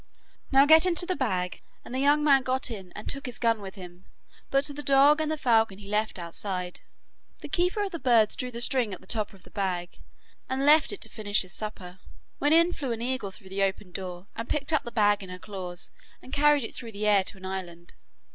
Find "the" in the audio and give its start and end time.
1.05-1.15, 1.61-1.67, 1.93-1.99, 4.65-4.81, 5.31-5.37, 7.41-7.47, 7.91-7.99, 8.49-8.61, 9.01-9.05, 9.43-9.51, 13.49-13.61, 14.71-14.91, 16.93-17.05